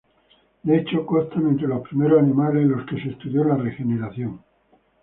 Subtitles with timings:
[0.63, 4.41] De hecho, constan entre los primeros animales en los que se estudió la regeneración.